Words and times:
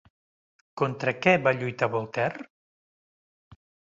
Contra 0.81 1.13
què 1.25 1.33
va 1.47 1.53
lluitar 1.59 1.91
Voltaire? 1.97 2.47